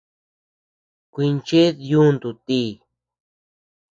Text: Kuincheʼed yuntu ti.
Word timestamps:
Kuincheʼed 1.13 1.75
yuntu 1.91 2.29
ti. 2.45 2.59